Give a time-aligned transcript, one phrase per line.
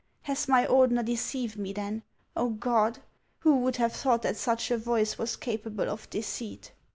[0.23, 2.01] Has my Ordener deceived me, then?
[2.35, 2.97] Oh, God!
[3.41, 6.71] who would have thought that such a voice was capable of deceit